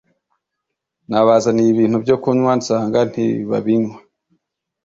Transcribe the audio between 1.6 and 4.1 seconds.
ibintu byo kunywa nsanga ntibabinywa